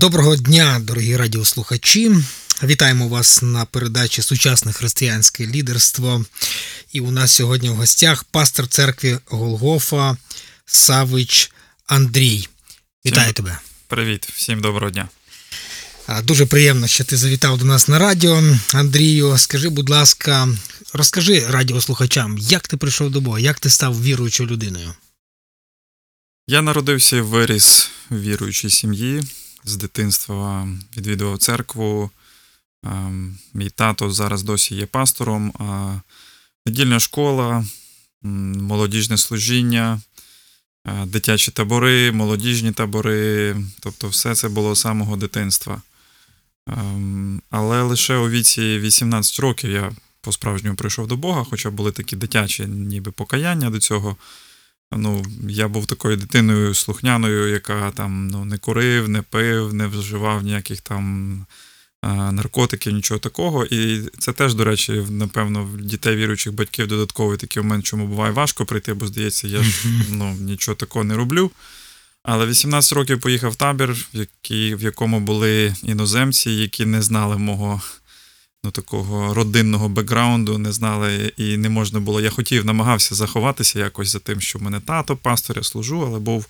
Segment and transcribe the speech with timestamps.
[0.00, 2.10] Доброго дня, дорогі радіослухачі.
[2.62, 6.24] Вітаємо вас на передачі Сучасне християнське лідерство.
[6.92, 10.16] І у нас сьогодні в гостях пастор церкви Голгофа
[10.66, 11.50] Савич
[11.86, 12.48] Андрій.
[13.06, 13.58] Вітаю Всім тебе.
[13.88, 15.08] Привіт, всім доброго дня.
[16.22, 18.42] Дуже приємно, що ти завітав до нас на радіо.
[18.74, 20.48] Андрію, скажи, будь ласка,
[20.92, 24.94] розкажи радіослухачам, як ти прийшов до Бога, як ти став віруючою людиною?
[26.46, 29.22] Я народився і виріс в віруючій сім'ї.
[29.64, 32.10] З дитинства відвідував церкву.
[32.84, 35.52] Ем, Мій тато зараз досі є пастором.
[36.66, 37.64] Недільна школа,
[38.22, 40.00] молодіжне служіння,
[40.86, 43.56] е, дитячі табори, молодіжні табори.
[43.80, 45.82] Тобто, все це було з самого дитинства.
[46.66, 52.16] Ем, Але лише у віці 18 років я по-справжньому прийшов до Бога, хоча були такі
[52.16, 54.16] дитячі, ніби покаяння до цього.
[54.96, 60.42] Ну, я був такою дитиною слухняною, яка там ну, не курив, не пив, не вживав
[60.42, 61.32] ніяких там
[62.02, 63.64] е, наркотиків, нічого такого.
[63.64, 68.32] І це теж, до речі, напевно, в дітей віруючих батьків додатковий такий момент, чому буває
[68.32, 71.50] важко прийти, бо здається, я ж ну, нічого такого не роблю.
[72.22, 73.96] Але 18 років поїхав в табір,
[74.50, 77.82] в, якому були іноземці, які не знали мого
[78.64, 82.20] ну, такого родинного бекграунду, не знали і не можна було.
[82.20, 86.18] Я хотів, намагався заховатися якось за тим, що в мене тато, пастор, я служу, але
[86.18, 86.46] був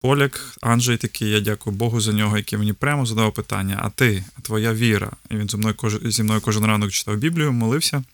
[0.00, 4.24] поляк, Анджей такий, я дякую Богу за нього, який мені прямо задав питання: а ти,
[4.38, 5.12] а твоя віра?
[5.30, 8.04] І він зі мною, зі мною кожен ранок читав Біблію, молився.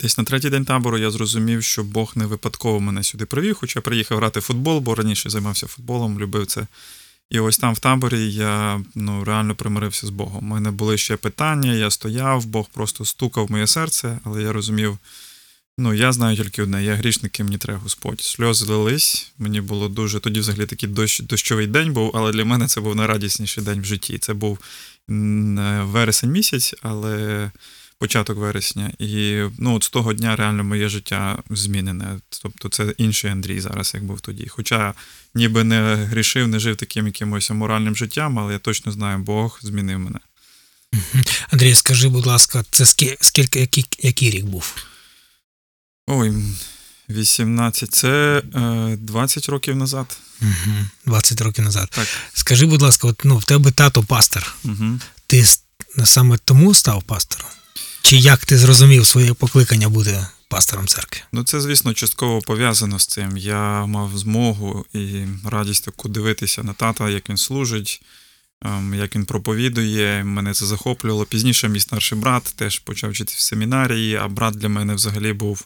[0.00, 3.80] Десь на третій день табору я зрозумів, що Бог не випадково мене сюди привів, хоча
[3.80, 6.66] приїхав грати в футбол, бо раніше займався футболом, любив це.
[7.30, 10.44] І ось там в таборі я ну, реально примирився з Богом.
[10.44, 14.52] У мене були ще питання, я стояв, Бог просто стукав в моє серце, але я
[14.52, 14.98] розумів,
[15.78, 18.20] ну я знаю тільки одне, я грішник, і мені треба Господь.
[18.20, 20.20] Сльози лились, мені було дуже.
[20.20, 23.84] Тоді взагалі такий дощ, дощовий день був, але для мене це був найрадісніший день в
[23.84, 24.18] житті.
[24.18, 24.58] Це був
[25.10, 27.50] м, е, вересень місяць, але
[27.98, 28.92] початок вересня.
[28.98, 32.20] І ну, от з того дня реально моє життя змінене.
[32.42, 34.46] Тобто це інший Андрій зараз, як був тоді.
[34.48, 34.94] Хоча
[35.34, 39.98] ніби не грішив, не жив таким якимось моральним життям, але я точно знаю, Бог змінив
[39.98, 40.18] мене.
[41.50, 42.86] Андрій, скажи, будь ласка, це
[43.20, 44.74] скільки, який, який рік був?
[46.06, 46.32] Ой,
[47.10, 50.18] 18, це е, 20 років назад.
[50.42, 50.74] Угу.
[51.06, 51.88] 20 років назад.
[51.90, 52.08] Так.
[52.34, 54.54] Скажи, будь ласка, от, ну, в тебе тато пастор.
[54.64, 55.00] Угу.
[55.26, 55.44] Ти
[56.04, 57.47] саме тому став пастором?
[58.08, 61.20] Чи як ти зрозумів своє покликання бути пастором церкви?
[61.32, 63.36] Ну, це, звісно, частково пов'язано з цим.
[63.36, 68.02] Я мав змогу і радість таку дивитися на тата, як він служить,
[68.64, 70.24] ем, як він проповідує.
[70.24, 71.24] Мене це захоплювало.
[71.24, 75.64] Пізніше мій старший брат теж почав вчити в семінарії, а брат для мене взагалі був.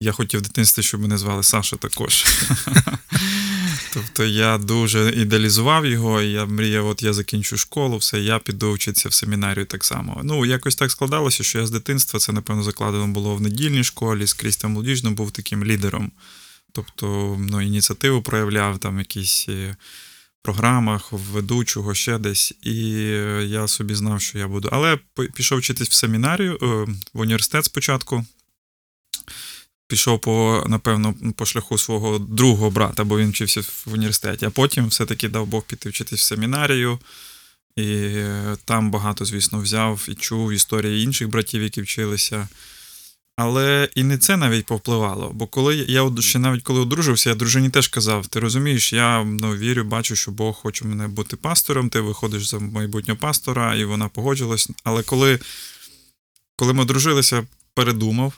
[0.00, 2.24] Я хотів в дитинстві, щоб мене звали Саша також.
[3.94, 8.72] Тобто я дуже ідеалізував його, і я мріяв, от я закінчу школу, все, я піду
[8.72, 10.20] вчитися в семінарію так само.
[10.24, 14.26] Ну, якось так складалося, що я з дитинства, це, напевно, закладено було в недільній школі,
[14.26, 16.12] скрізь там молодіжно був таким лідером.
[16.72, 19.76] Тобто, ну, ініціативу проявляв там якісь е,
[20.42, 22.54] програмах, ведучого, ще десь.
[22.62, 24.68] І е, я собі знав, що я буду.
[24.72, 24.98] Але
[25.34, 26.66] пішов вчитись в семінарію, е,
[27.12, 28.24] в університет спочатку.
[29.94, 34.86] Пішов по, напевно, по шляху свого другого брата, бо він вчився в університеті, а потім
[34.86, 36.98] все-таки дав Бог піти вчитись в семінарію.
[37.76, 42.48] І е, там багато, звісно, взяв і чув історії інших братів, які вчилися.
[43.36, 45.30] Але і не це навіть повпливало.
[45.34, 49.56] Бо коли я ще навіть коли одружився, я дружині теж казав: ти розумієш, я ну,
[49.56, 54.08] вірю, бачу, що Бог хоче мене бути пастором, ти виходиш за майбутнього пастора, і вона
[54.08, 54.68] погодилась.
[54.84, 55.38] Але коли,
[56.56, 58.32] коли ми одружилися, передумав.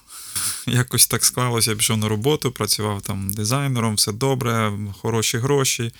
[0.66, 5.92] Якось так склалося, я пішов на роботу, працював там дизайнером, все добре, хороші гроші.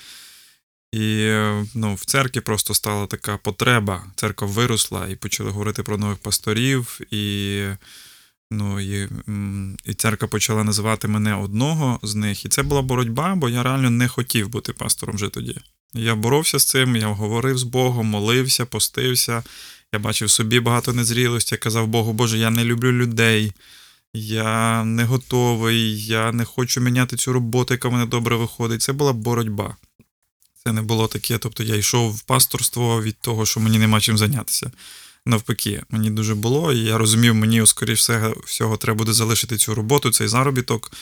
[0.93, 1.32] І
[1.75, 4.04] ну, в церкві просто стала така потреба.
[4.16, 7.62] Церква виросла, і почали говорити про нових пасторів, і,
[8.50, 9.09] ну, і,
[9.84, 12.44] і церква почала називати мене одного з них.
[12.44, 15.60] І це була боротьба, бо я реально не хотів бути пастором вже тоді.
[15.94, 19.42] Я боровся з цим, я говорив з Богом, молився, постився.
[19.92, 23.53] Я бачив собі багато незрілості, я казав Богу, Боже, я не люблю людей.
[24.14, 28.82] Я не готовий, я не хочу міняти цю роботу, яка в мене добре виходить.
[28.82, 29.76] Це була боротьба.
[30.64, 31.38] Це не було таке.
[31.38, 34.70] Тобто я йшов в пасторство від того, що мені нема чим зайнятися.
[35.26, 39.74] Навпаки, мені дуже було, і я розумів, мені, скоріш всього, всього, треба буде залишити цю
[39.74, 40.92] роботу, цей заробіток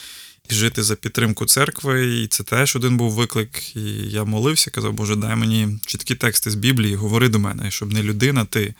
[0.49, 2.21] і жити за підтримку церкви.
[2.21, 3.75] І це теж один був виклик.
[3.75, 7.93] І я молився, казав, Боже, дай мені чіткі тексти з Біблії, говори до мене, щоб
[7.93, 8.73] не людина, ти.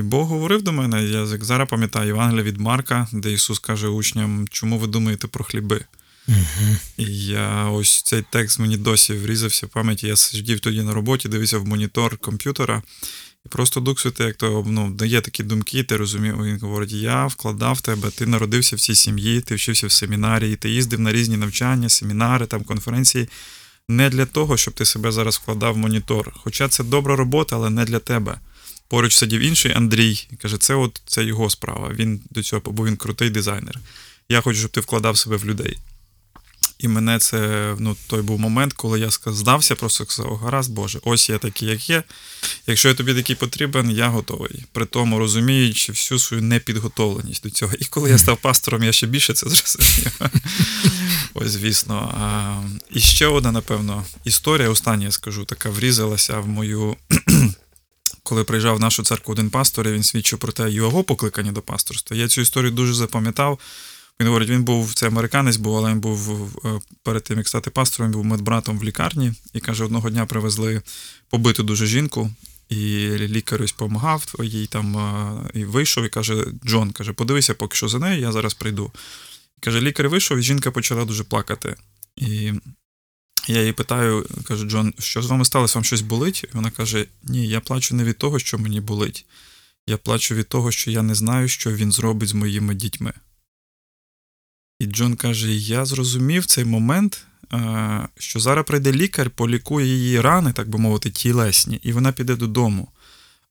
[0.00, 3.88] І Бог говорив до мене, я як зараз пам'ятаю Євангелія від Марка, де Ісус каже
[3.88, 5.84] учням, чому ви думаєте про хліби?
[6.28, 6.76] Угу.
[6.96, 10.06] І я ось цей текст мені досі врізався в пам'яті.
[10.06, 12.82] Я сидів тоді на роботі, дивився в монітор комп'ютера.
[13.46, 17.26] І просто Дух Святий, як то ну, дає такі думки, ти розумів, він говорить: я
[17.26, 21.36] вкладав тебе, ти народився в цій сім'ї, ти вчився в семінарії, ти їздив на різні
[21.36, 23.28] навчання, семінари, там конференції.
[23.88, 26.32] Не для того, щоб ти себе зараз вкладав в монітор.
[26.36, 28.40] Хоча це добра робота, але не для тебе.
[28.90, 31.90] Поруч сидів інший Андрій і каже, це от це його справа.
[31.94, 33.78] Він до цього, бо він крутий дизайнер.
[34.28, 35.78] Я хочу, щоб ти вкладав себе в людей.
[36.78, 41.28] І мене це ну, той був момент, коли я здався, просто сказав, гаразд, Боже, ось
[41.28, 42.02] я такий, як є.
[42.66, 44.64] Якщо я тобі такий потрібен, я готовий.
[44.72, 47.72] При тому розуміючи всю свою непідготовленість до цього.
[47.78, 50.20] І коли я став пастором, я ще більше це зрозумів.
[51.34, 52.14] Ось, звісно.
[52.20, 56.96] А, і ще одна, напевно, історія, остання я скажу, така врізалася в мою.
[58.30, 61.62] Коли приїжджав в нашу церкву один пастор, і він свідчив про те, його покликання до
[61.62, 62.16] пасторства.
[62.16, 63.58] Я цю історію дуже запам'ятав.
[64.20, 67.70] Він говорить, він був це американець, був, але він був е, перед тим, як стати
[67.70, 70.82] пастором, він був медбратом в лікарні і каже, одного дня привезли
[71.30, 72.30] побиту дуже жінку,
[72.68, 72.76] і
[73.18, 77.88] лікар ось допомагав їй там е, і вийшов, і каже: Джон, каже, подивися поки що
[77.88, 78.92] за нею, я зараз прийду.
[79.58, 81.76] І каже, лікар вийшов, і жінка почала дуже плакати.
[82.16, 82.52] І
[83.48, 85.78] я її питаю, каже, Джон, що з вами сталося?
[85.78, 86.44] Вам щось болить?
[86.52, 89.26] Вона каже: Ні, я плачу не від того, що мені болить.
[89.86, 93.12] Я плачу від того, що я не знаю, що він зробить з моїми дітьми.
[94.80, 97.26] І Джон каже: Я зрозумів цей момент,
[98.18, 102.88] що зараз прийде лікар, полікує її рани, так би мовити, тілесні, і вона піде додому.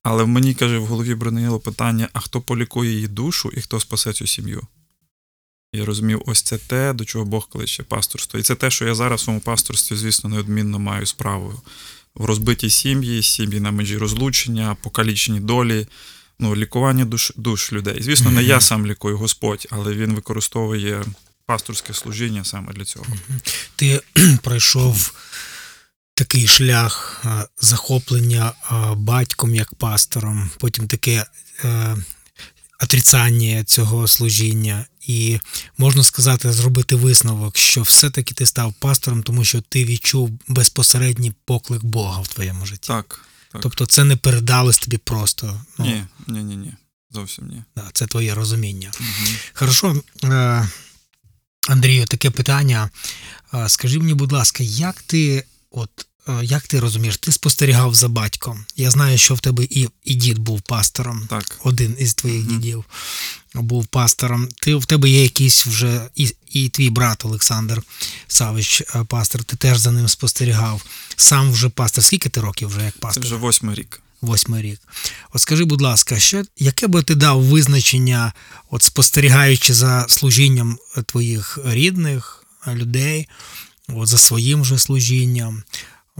[0.03, 3.79] Але в мені каже, в голові бронило питання: а хто полікує її душу і хто
[3.79, 4.67] спасе цю сім'ю?
[5.73, 8.39] Я розумів, ось це те, до чого Бог кличе пасторство.
[8.39, 11.61] І це те, що я зараз в своєму пасторстві, звісно, неодмінно маю справу.
[12.15, 15.87] В розбитій сім'ї, сім'ї на межі розлучення, покалічені долі,
[16.39, 18.01] ну, лікування душ, душ людей.
[18.01, 21.03] Звісно, не я сам лікую Господь, але він використовує
[21.45, 23.05] пасторське служіння саме для цього.
[23.75, 24.01] Ти
[24.43, 25.13] пройшов
[26.13, 27.25] такий шлях
[27.61, 28.53] захоплення
[28.95, 31.25] батьком як пастором, потім таке
[31.63, 31.97] е,
[32.79, 34.85] отрицання цього служіння.
[35.07, 35.39] І
[35.77, 41.83] можна сказати, зробити висновок, що все-таки ти став пастором, тому що ти відчув безпосередній поклик
[41.83, 42.87] Бога в твоєму житті.
[42.87, 43.25] Так.
[43.51, 43.61] так.
[43.61, 45.61] Тобто це не передалось тобі просто.
[45.77, 46.73] Ну, Ні, ні, ні, ні.
[47.11, 47.63] Зовсім ні.
[47.75, 48.91] Да, це твоє розуміння.
[48.99, 49.29] Угу.
[49.53, 50.67] Хорошо, е,
[51.69, 52.89] Андрію, таке питання.
[53.53, 56.07] Е, Скажи мені, будь ласка, як ти, от,
[56.43, 58.65] як ти розумієш, ти спостерігав за батьком?
[58.75, 61.59] Я знаю, що в тебе і, і дід був пастором, Так.
[61.63, 62.55] один із твоїх Мгм.
[62.59, 62.85] дідів
[63.55, 64.47] був пастором.
[64.61, 67.81] Ти, в тебе є якийсь вже і, і твій брат Олександр
[68.27, 70.81] Савич, е, пастор, ти теж за ним спостерігав.
[71.15, 72.03] Сам вже пастор.
[72.03, 73.23] Скільки ти років вже як пастор?
[73.23, 74.01] Це вже восьмий рік.
[74.21, 74.79] восьмий рік.
[75.33, 78.33] От скажи, будь ласка, що, яке би ти дав визначення,
[78.69, 83.27] от спостерігаючи за служінням е, твоїх рідних е, людей,
[83.87, 85.63] от за своїм же служінням?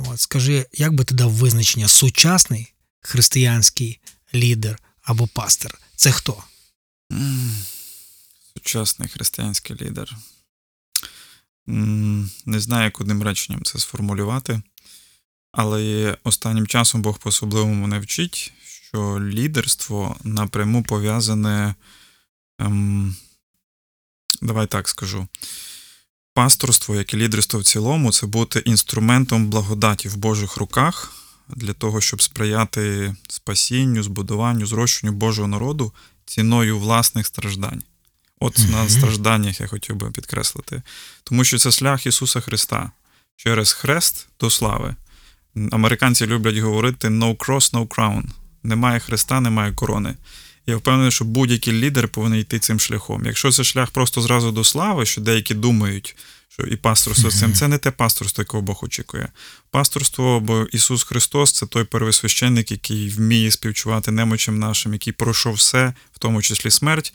[0.07, 3.99] От скажи, як би ти дав визначення сучасний християнський
[4.33, 5.79] лідер або пастор?
[5.95, 6.43] Це хто?
[8.53, 10.17] Сучасний християнський лідер.
[12.45, 14.61] Не знаю, як одним реченням це сформулювати,
[15.51, 21.75] але останнім часом Бог по-особливому мене вчить, що лідерство напряму пов'язане.
[22.59, 23.15] Ем,
[24.41, 25.27] давай так скажу.
[26.33, 31.13] Пасторство, як і лідерство в цілому, це бути інструментом благодаті в Божих руках
[31.49, 35.93] для того, щоб сприяти спасінню, збудуванню, зрощенню Божого народу
[36.25, 37.83] ціною власних страждань.
[38.39, 40.81] От на стражданнях я хотів би підкреслити.
[41.23, 42.91] Тому що це шлях Ісуса Христа
[43.35, 44.95] через хрест до слави.
[45.71, 48.23] Американці люблять говорити no cross, no crown.
[48.63, 50.15] Немає хреста, немає корони.
[50.69, 53.25] Я впевнений, що будь-який лідер повинен йти цим шляхом.
[53.25, 56.15] Якщо це шлях просто зразу до слави, що деякі думають,
[56.49, 59.27] що і пасторство цим, це не те пасторство, якого Бог очікує.
[59.71, 65.93] Пасторство, бо Ісус Христос це той первосвященник, який вміє співчувати немочим нашим, який пройшов все,
[66.13, 67.13] в тому числі смерть.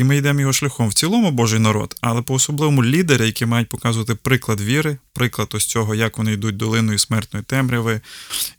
[0.00, 3.68] І ми йдемо його шляхом в цілому Божий народ, але по особливому лідери, які мають
[3.68, 8.00] показувати приклад віри, приклад ось цього, як вони йдуть долиною смертної темряви,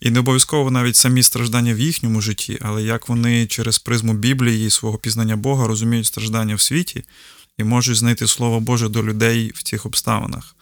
[0.00, 4.66] і не обов'язково навіть самі страждання в їхньому житті, але як вони через призму Біблії
[4.66, 7.04] і свого пізнання Бога розуміють страждання в світі
[7.58, 10.56] і можуть знайти Слово Боже до людей в цих обставинах.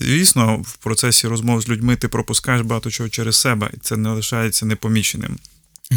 [0.00, 4.08] Звісно, в процесі розмов з людьми ти пропускаєш багато чого через себе, і це не
[4.08, 5.38] лишається непоміченим.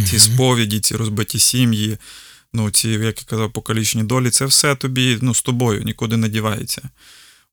[0.10, 1.98] Ці сповіді, ці розбиті сім'ї,
[2.54, 6.30] ну, ці, як я казав, покалічні долі, це все тобі ну, з тобою нікуди не
[6.30, 6.90] дівається.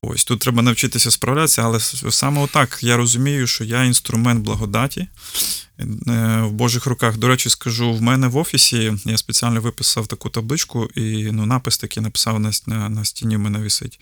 [0.01, 5.07] Ось тут треба навчитися справлятися, але саме отак я розумію, що я інструмент благодаті е,
[6.41, 7.17] в Божих руках.
[7.17, 11.77] До речі, скажу, в мене в офісі я спеціально виписав таку табличку, і ну, напис
[11.77, 13.99] такий написав на, на, на стіні в мене висить.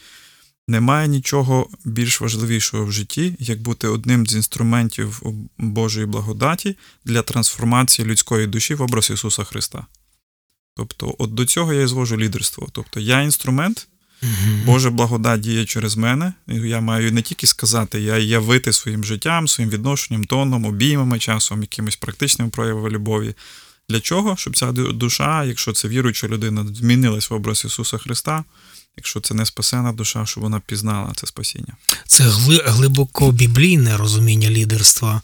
[0.68, 5.22] Немає нічого більш важливішого в житті, як бути одним з інструментів
[5.58, 9.86] Божої благодаті для трансформації людської душі в образ Ісуса Христа.
[10.78, 12.68] Тобто, от до цього я і звожу лідерство.
[12.72, 13.88] Тобто, я інструмент,
[14.22, 14.62] Мгм.
[14.66, 16.34] Божа благодать діє через мене.
[16.48, 21.96] Я маю не тільки сказати, я явити своїм життям, своїм відношенням, тоном, обіймами, часом, якимись
[21.96, 23.34] практичними проявами любові.
[23.90, 24.36] Для чого?
[24.38, 28.44] Щоб ця душа, якщо це віруюча людина, змінилась в образ Ісуса Христа.
[28.98, 31.74] Якщо це не спасена душа, щоб вона пізнала це спасіння.
[32.08, 32.24] Це
[32.66, 35.22] глибоко біблійне розуміння лідерства.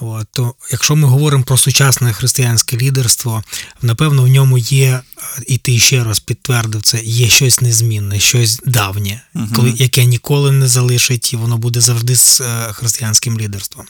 [0.00, 3.44] От, то, якщо ми говоримо про сучасне християнське лідерство,
[3.82, 5.00] напевно, в ньому є,
[5.46, 9.22] і ти ще раз підтвердив це, є щось незмінне, щось давнє,
[9.56, 13.86] коли, яке ніколи не залишить, і воно буде завжди з е, християнським лідерством.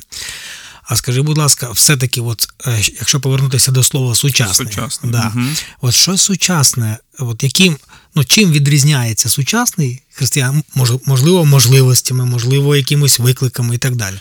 [0.86, 5.10] А скажи, будь ласка, все-таки, от, е, якщо повернутися до слова сучасне, Сучасне.
[5.10, 5.24] Да.
[5.24, 5.56] Мгм.
[5.80, 7.76] От що сучасне, от яким,
[8.14, 14.16] ну чим відрізняється сучасний християн, мож- можливо, можливостями, можливо, якимось викликами і так далі.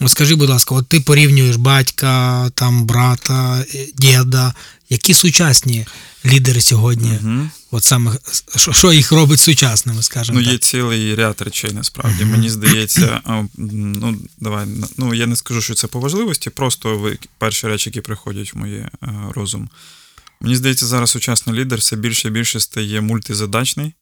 [0.00, 4.54] От скажи, будь ласка, от ти порівнюєш батька, там, брата, е, діда,
[4.90, 5.86] які сучасні
[6.26, 7.50] лідери сьогодні, Мгм.
[7.70, 8.12] от саме
[8.56, 10.52] що, що їх робить сучасними, скажімо Ну, так.
[10.52, 12.24] є цілий ряд речей, насправді.
[12.24, 13.20] Мені здається,
[13.56, 18.54] ну давай, ну я не скажу, що це по важливості, просто перші речі, які приходять
[18.54, 19.68] в моє е, розум.
[20.42, 23.94] Мені здається, зараз сучасний лідер все більше і більше стає мультизадачний.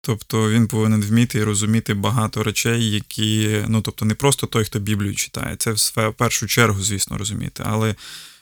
[0.00, 4.78] Тобто він повинен вміти і розуміти багато речей, які, ну тобто, не просто той, хто
[4.78, 7.62] Біблію читає, це в першу чергу, звісно, розуміти.
[7.66, 7.94] Але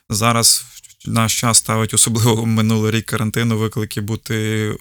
[0.09, 0.65] зараз
[1.07, 4.75] наш час ставить, особливо минулий рік карантину, виклики бути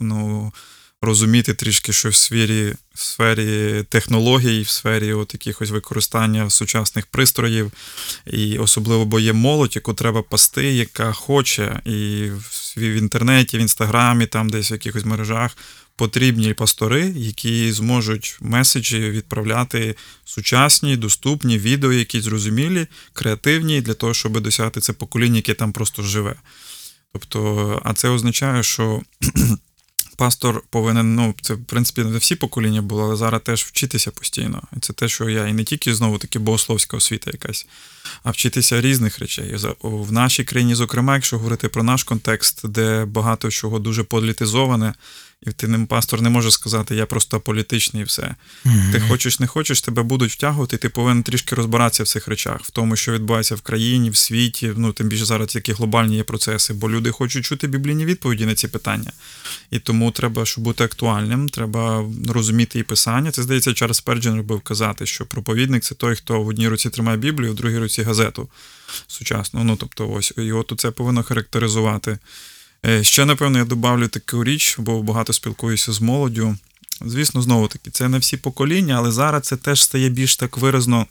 [0.00, 0.52] ну,
[1.06, 7.72] розуміти трішки, що в сфері, в сфері технологій, в сфері от якихось використання сучасних пристроїв,
[8.26, 12.30] і особливо, бо є молодь, яку треба пасти, яка хоче, і
[12.76, 15.56] в, інтернеті, в інстаграмі, там десь в якихось мережах.
[15.96, 24.40] Потрібні пастори, які зможуть меседжі відправляти сучасні, доступні відео, які зрозумілі, креативні для того, щоб
[24.40, 26.34] досягти це покоління, яке там просто живе.
[27.12, 29.00] Тобто, а це означає, що
[30.16, 34.62] пастор повинен, ну, це в принципі не всі покоління було, але зараз теж вчитися постійно.
[34.76, 37.66] І це те, що я і не тільки знову таки богословська освіта якась,
[38.22, 39.56] а вчитися різних речей.
[39.82, 44.94] В нашій країні, зокрема, якщо говорити про наш контекст, де багато чого дуже політизоване,
[45.42, 48.34] і ти ним пастор не може сказати, я просто політичний і все.
[48.64, 48.92] Мгм.
[48.92, 52.60] Ти хочеш, не хочеш, тебе будуть втягувати, і ти повинен трішки розбиратися в цих речах,
[52.62, 56.22] в тому, що відбувається в країні, в світі, ну тим більше зараз які глобальні є
[56.22, 59.12] процеси, бо люди хочуть чути біблійні відповіді на ці питання.
[59.70, 63.30] І тому треба, щоб бути актуальним, треба розуміти і писання.
[63.30, 67.18] Це здається, Чарльз Перджин робив казати, що проповідник це той, хто в одній руці тримає
[67.18, 68.48] Біблію, в другій руці газету
[69.06, 69.64] сучасну.
[69.64, 72.18] Ну тобто, ось і от це повинно характеризувати.
[72.86, 76.56] Е, Ще, напевно, я добавлю таку річ, бо багато спілкуюся з молоддю.
[77.00, 81.06] Звісно, знову таки, це не всі покоління, але зараз це теж стає більш так виразно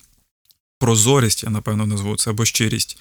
[0.79, 2.97] прозорість, я напевно назву це, або щирість.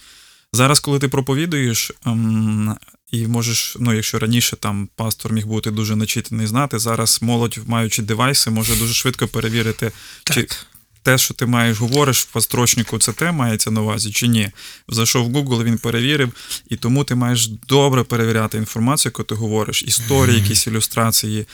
[0.52, 2.76] Зараз, коли ти проповідуєш, ем,
[3.10, 8.02] і можеш, ну, якщо раніше там пастор міг бути дуже начитаний знати, зараз молодь, маючи
[8.02, 9.92] девайси, може дуже швидко перевірити,
[10.24, 10.66] чи Так.
[11.04, 14.50] Те, що ти маєш, говориш в построчнику, це те мається на увазі чи ні.
[14.88, 16.32] Зайшов в Google, він перевірив,
[16.68, 21.46] і тому ти маєш добре перевіряти інформацію, яку ти говориш, історії, якісь ілюстрації.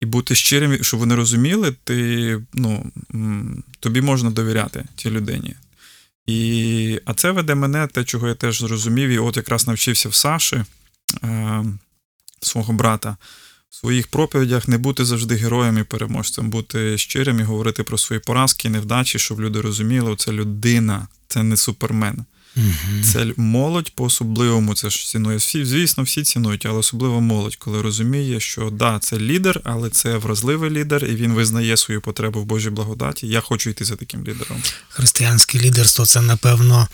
[0.00, 2.92] І бути щирим, щоб вони розуміли, ти, ну,
[3.80, 5.54] тобі можна довіряти цій людині.
[6.26, 10.14] І, а це веде мене, те, чого я теж зрозумів, і от якраз навчився в
[10.14, 10.64] Саші,
[11.24, 11.64] е,
[12.40, 13.16] свого брата,
[13.74, 18.70] своїх проповідях не бути завжди героєм і переможцем, бути щирим і говорити про свої поразки,
[18.70, 22.24] невдачі, щоб люди розуміли, це людина, це не супермен.
[22.56, 23.04] Мгм.
[23.12, 25.36] Це молодь по-особливому це ж цінує.
[25.36, 30.16] Всі, звісно, всі цінують, але особливо молодь, коли розуміє, що да, це лідер, але це
[30.16, 33.26] вразливий лідер, і він визнає свою потребу в Божій благодаті.
[33.26, 34.62] Я хочу йти за таким лідером.
[34.88, 36.88] Християнське лідерство це, напевно,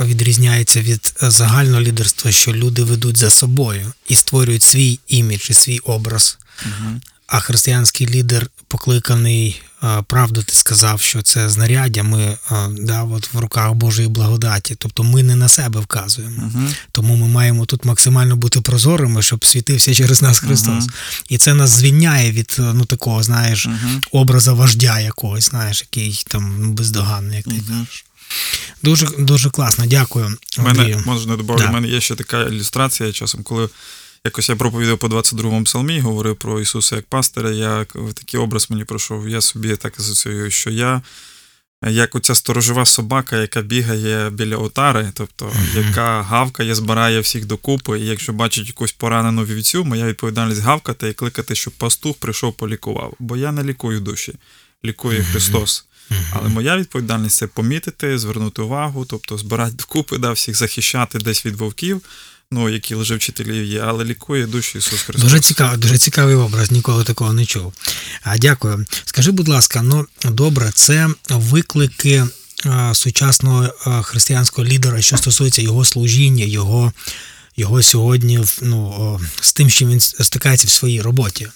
[0.00, 5.78] відрізняється від загального лідерства, що люди ведуть за собою і створюють свій імідж і свій
[5.78, 6.38] образ.
[6.66, 7.00] Угу.
[7.30, 9.62] А християнський лідер покликаний,
[10.06, 12.36] правду ти сказав, що це знаряддя, ми
[12.70, 14.74] да, от в руках Божої благодаті.
[14.74, 16.42] Тобто ми не на себе вказуємо.
[16.54, 16.68] Угу.
[16.92, 20.84] Тому ми маємо тут максимально бути прозорими, щоб світився через нас Христос.
[20.84, 20.90] Мгм.
[21.28, 24.00] І це нас звільняє від ну такого, знаєш, Угу.
[24.12, 28.04] образа вождя якогось, знаєш, який там ну, бездоганний, як ти кажеш.
[28.82, 30.36] Дуже дуже класно, дякую.
[30.58, 31.70] У мене можна добавити, Да.
[31.70, 33.68] у мене є ще така ілюстрація часом, коли
[34.24, 37.50] якось я проповідав по 22-му псалмі, говорив про Ісуса як пастиря.
[37.50, 37.84] Я
[38.14, 39.28] такий образ мені пройшов.
[39.28, 41.02] Я собі так асоціюю, що я
[41.88, 48.06] як оця сторожова собака, яка бігає біля отари, тобто яка гавкає, збирає всіх докупи, і
[48.06, 53.14] якщо бачить якусь поранену вівцю, моя відповідальність гавкати і кликати, щоб пастух прийшов полікував.
[53.18, 54.34] Бо я не лікую душі,
[54.84, 55.84] лікує Христос.
[56.32, 61.56] Але моя відповідальність це помітити, звернути увагу, тобто збирати докупи, да, всіх захищати десь від
[61.56, 62.02] вовків,
[62.52, 65.22] ну, які лжевчителів є, але лікує душі Ісус Христос.
[65.22, 67.72] Дуже цікавий, дуже цікавий образ, ніколи такого не чув.
[68.22, 68.86] А дякую.
[69.04, 72.26] Скажи, будь ласка, ну добре, це виклики
[72.92, 73.68] сучасного
[74.02, 76.92] християнського лідера, що стосується його служіння, його,
[77.56, 81.48] його сьогодні ну, з тим, що він стикається в своїй роботі.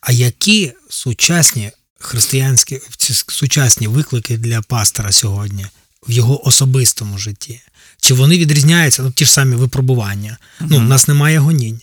[0.00, 2.80] А які сучасні християнські
[3.28, 5.66] сучасні виклики для пастора сьогодні
[6.08, 7.60] в його особистому житті?
[8.00, 9.02] Чи вони відрізняються?
[9.02, 10.38] Ну, ті ж самі випробування.
[10.60, 11.80] Ну, у нас немає гонінь.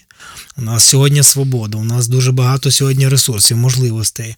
[0.58, 4.36] У нас сьогодні свобода, у нас дуже багато сьогодні ресурсів, можливостей.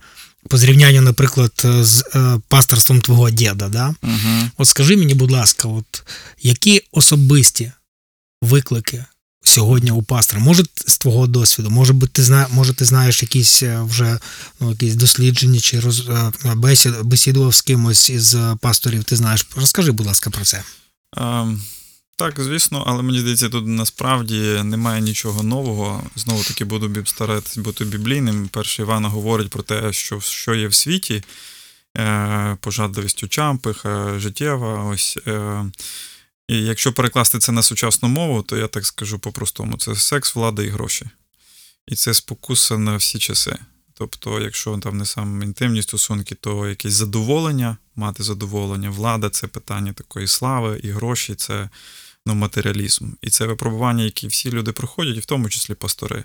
[0.47, 3.95] По зрівнянню, наприклад, з е, пасторством твого діда, да?
[4.03, 4.49] Угу.
[4.57, 6.03] От скажи мені, будь ласка, от
[6.41, 7.71] які особисті
[8.41, 9.05] виклики
[9.49, 10.41] сьогодні у пастора?
[10.41, 14.19] Може, з твого досвіду, може би ти зна, може, ти знаєш якісь е, вже
[14.59, 19.47] ну, якісь дослідження чи роз, е, бесід, бесідував з кимось із е, пасторів, ти знаєш.
[19.55, 20.63] Розкажи, будь ласка, про це.
[21.17, 21.61] Ем,
[22.15, 26.03] так, звісно, але мені здається, тут насправді немає нічого нового.
[26.15, 28.47] Знову таки буду старатись бути біблійним.
[28.47, 31.23] Перший Івана говорить про те, що, що є в світі,
[32.61, 34.83] пожадливість очам, пиха життєва.
[34.83, 35.17] Ось,
[36.49, 40.63] і якщо перекласти це на сучасну мову, то я так скажу по-простому: це секс, влада
[40.63, 41.05] і гроші.
[41.87, 43.57] І це спокуса на всі часи.
[43.93, 49.93] Тобто, якщо там не саме інтимні стосунки, то якесь задоволення, мати задоволення, влада це питання
[49.93, 51.69] такої слави, і гроші це
[52.25, 53.11] ну, матеріалізм.
[53.21, 56.23] І це випробування, які всі люди проходять, і в тому числі пастори.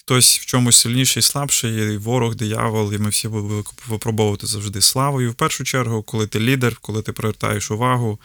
[0.00, 5.30] Хтось в чомусь сильніший, слабший, і ворог, диявол, і ми всі будемо випробовувати завжди славою.
[5.30, 8.18] В першу чергу, коли ти лідер, коли ти привертаєш увагу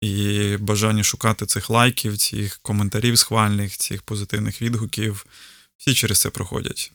[0.00, 5.26] і бажання шукати цих лайків, цих коментарів схвальних, цих позитивних відгуків,
[5.78, 6.92] всі через це проходять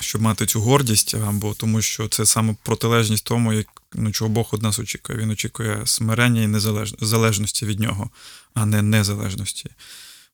[0.00, 4.50] щоб мати цю гордість, або тому що це саме протилежність тому, як ну, чого Бог
[4.52, 5.18] від нас очікує.
[5.18, 8.10] Він очікує смирення і незалежності залежності від нього,
[8.54, 9.70] а не незалежності.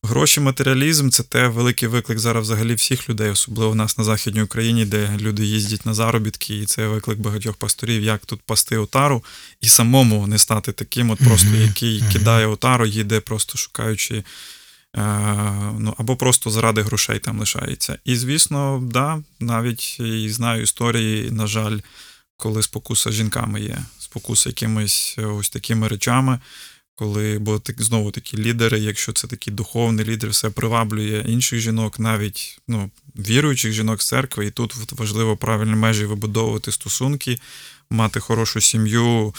[0.03, 4.43] Гроші, матеріалізм це те великий виклик зараз взагалі всіх людей, особливо в нас на Західній
[4.43, 9.25] Україні, де люди їздять на заробітки, і це виклик багатьох пасторів, як тут пасти отару
[9.61, 14.25] і самому не стати таким, от просто який кидає отару, їде просто шукаючи
[14.97, 15.01] Е,
[15.79, 17.99] ну, або просто заради грошей там лишається.
[18.05, 21.79] І, звісно, да, навіть і знаю історії, на жаль,
[22.37, 26.39] коли спокуса жінками є, спокуса якимись е, ось такими речами,
[26.99, 31.99] коли, бо так, знову такі лідери, якщо це такий духовний лідер, все приваблює інших жінок,
[31.99, 37.39] навіть ну, віруючих жінок з церкви, і тут важливо правильні межі вибудовувати стосунки,
[37.91, 39.35] мати хорошу сім'ю.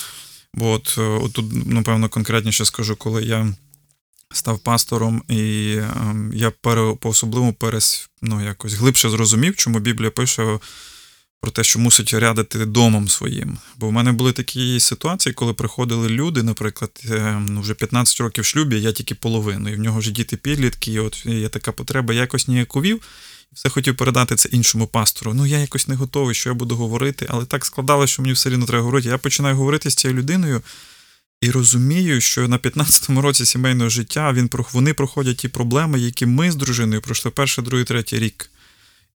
[0.54, 3.54] Бо от, е, от тут, напевно, конкретніше скажу, коли я
[4.34, 10.60] став пастором, і ем, я пере, по-особливому перес, ну, якось глибше зрозумів, чому Біблія пише
[11.42, 13.58] про те, що мусить рядити домом своїм.
[13.78, 18.46] Бо в мене були такі ситуації, коли приходили люди, наприклад, е, ну, вже 15 років
[18.46, 22.14] шлюбі, я тільки половину, і в нього вже діти підлітки, і от є така потреба,
[22.14, 23.02] я якось ніяковів.
[23.54, 25.34] Все хотів передати це іншому пастору.
[25.34, 28.50] Ну, я якось не готовий, що я буду говорити, але так складалося, що мені все
[28.50, 29.10] рівно треба говорити.
[29.10, 30.62] Я починаю говорити з цією людиною,
[31.42, 36.52] і розумію, що на 15-му році сімейного життя він, вони проходять ті проблеми, які ми
[36.52, 38.52] з дружиною пройшли перший, другий, третій рік.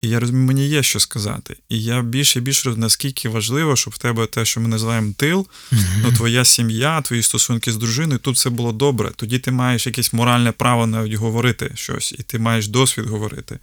[0.04, 1.58] І я розумію, мені є що сказати.
[1.70, 5.14] І я більше і більше розумію, наскільки важливо, щоб в тебе те, що ми називаємо
[5.18, 9.12] тил, ну, твоя сім'я, твої стосунки з дружиною, тут все було добре.
[9.16, 13.60] Тоді ти маєш якесь моральне право навіть говорити щось, і ти маєш досвід говорити.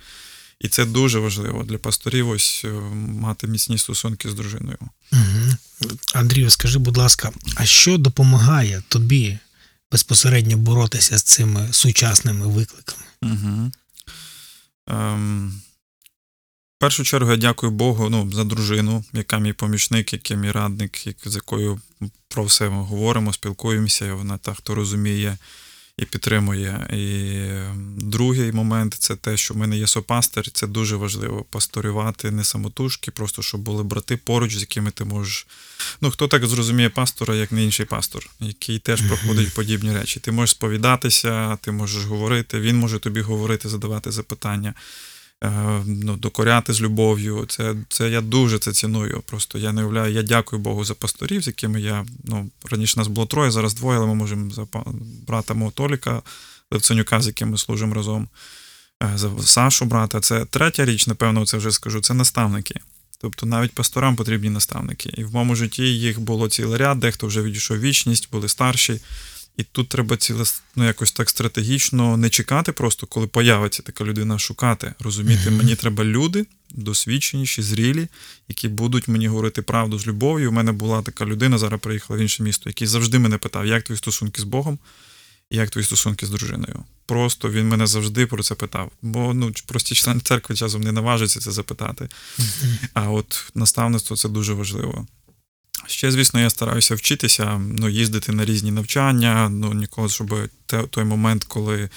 [0.61, 4.79] І це дуже важливо для пасторів ось е, мати міцні стосунки з дружиною.
[5.12, 5.92] Угу.
[6.14, 9.38] Андрію, скажи, будь ласка, а що допомагає тобі
[9.92, 13.03] безпосередньо боротися з цими сучасними викликами?
[13.22, 13.72] Угу.
[14.87, 15.61] Ем,
[16.81, 21.07] в першу чергу я дякую Богу ну, за дружину, яка мій помічник, який мій радник,
[21.07, 21.81] як- з якою
[22.29, 25.37] про все ми говоримо, спілкуємося, і вона та, хто розуміє
[25.99, 26.87] і підтримує.
[26.93, 27.03] І
[27.97, 33.11] другий момент це те, що в мене є сопастир, це дуже важливо пасторювати не самотужки,
[33.11, 35.47] просто щоб були брати поруч, з якими ти можеш.
[36.01, 40.21] Ну, хто так зрозуміє пастора, як не інший пастор, який теж проходить подібні речі.
[40.21, 44.75] Ти можеш сповідатися, ти можеш говорити, він може тобі говорити, задавати запитання,
[45.87, 47.46] ну, докоряти з любов'ю.
[47.48, 49.22] Це, це я дуже це ціную.
[49.26, 52.07] Просто я не уявляю, я дякую Богу за пасторів, з якими я.
[52.24, 54.66] Ну, раніше нас було троє, зараз двоє, але ми можемо за
[55.26, 56.22] брата Толіка
[56.70, 58.29] Левценюка, з яким ми служимо разом.
[59.03, 60.20] е, За Сашу брата.
[60.20, 62.81] Це третя річ, напевно, це вже скажу, це наставники.
[63.20, 65.11] Тобто навіть пасторам потрібні наставники.
[65.16, 69.00] І в моєму житті їх було цілий ряд, дехто вже відійшов вічність, були старші.
[69.61, 70.44] І тут треба ціле,
[70.77, 74.94] ну, якось так стратегічно не чекати просто, коли появиться така людина, шукати.
[74.99, 78.09] Розуміти, мені треба люди досвідченіші, зрілі,
[78.49, 80.49] які будуть мені говорити правду з любов'ю.
[80.49, 83.83] У мене була така людина, зараз приїхала в інше місто, який завжди мене питав, як
[83.83, 84.79] твої стосунки з Богом,
[85.51, 86.85] і як твої стосунки з дружиною.
[87.07, 88.90] Просто він мене завжди про це питав.
[89.03, 92.09] Бо ну, прості члени церкви часом не наважаться це запитати.
[92.94, 95.07] А от наставництво це дуже важливо.
[95.90, 100.35] Ще, звісно, я стараюся вчитися, ну, їздити на різні навчання, ну, ніколи, щоб
[100.90, 101.88] той момент, коли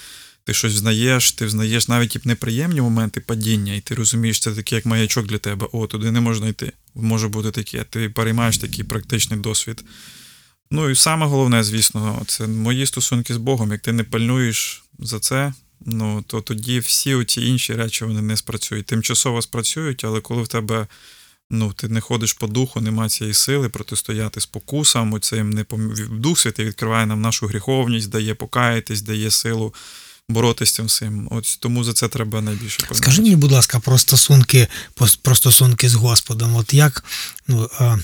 [0.44, 4.76] ти щось взнаєш, ти взнаєш навіть і неприємні моменти падіння, і ти розумієш, це таке,
[4.76, 5.68] як маячок для тебе.
[5.72, 6.72] О, туди не можна йти.
[6.96, 7.86] Може бути таке.
[7.90, 9.84] Ти переймаєш такий практичний досвід.
[10.72, 13.72] Ну і саме головне, звісно, це мої стосунки з Богом.
[13.72, 15.54] Як ти не пальнуєш за це,
[15.86, 18.86] ну то тоді всі оці інші речі вони не спрацюють.
[18.86, 20.88] Тимчасово спрацюють, але коли в тебе
[21.52, 25.66] ну, ти не ходиш по духу, нема цієї сили протистояти спокусам, оцим не
[26.12, 29.74] Дух Святий відкриває нам нашу гріховність, дає покаятись, дає силу
[30.30, 31.28] боротися з цим всім.
[31.32, 32.98] От тому за це треба найбільше пам'ятати.
[32.98, 36.56] Скажи мені, будь ласка, про стосунки, про- про стосунки з Господом.
[36.56, 37.04] От як,
[37.48, 37.98] ну, а,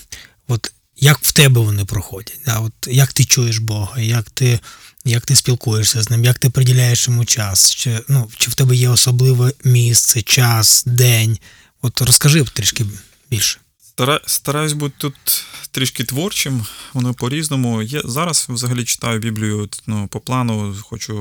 [0.48, 2.40] от як в тебе вони проходять?
[2.46, 2.60] Да?
[2.60, 4.60] От як ти чуєш Бога, як ти,
[5.06, 7.76] як ти спілкуєшся з ним, як ти приділяєш йому час?
[7.76, 11.38] Чи, ну, чи в тебе є особливе місце, час, день?
[11.82, 12.86] От розкажи трішки
[13.30, 13.60] більше.
[14.00, 17.82] Стара, стараюсь бути тут трішки творчим, воно по-різному.
[17.82, 21.16] Я зараз взагалі читаю Біблію ну, по плану, хочу